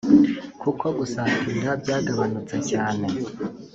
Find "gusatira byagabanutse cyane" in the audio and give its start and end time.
0.97-3.05